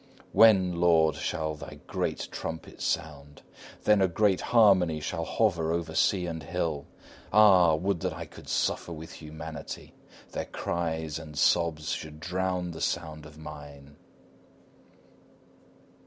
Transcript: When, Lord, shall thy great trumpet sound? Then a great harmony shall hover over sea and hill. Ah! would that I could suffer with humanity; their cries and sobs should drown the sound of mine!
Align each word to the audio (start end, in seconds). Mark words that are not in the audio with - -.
When, 0.31 0.77
Lord, 0.81 1.13
shall 1.13 1.53
thy 1.53 1.77
great 1.85 2.29
trumpet 2.31 2.81
sound? 2.81 3.43
Then 3.83 4.01
a 4.01 4.07
great 4.07 4.41
harmony 4.41 4.99
shall 4.99 5.25
hover 5.25 5.71
over 5.71 5.93
sea 5.93 6.25
and 6.25 6.41
hill. 6.41 6.87
Ah! 7.31 7.75
would 7.75 7.99
that 7.99 8.11
I 8.11 8.25
could 8.25 8.49
suffer 8.49 8.91
with 8.93 9.11
humanity; 9.11 9.93
their 10.31 10.45
cries 10.45 11.19
and 11.19 11.37
sobs 11.37 11.89
should 11.91 12.19
drown 12.19 12.71
the 12.71 12.81
sound 12.81 13.27
of 13.27 13.37
mine! 13.37 13.95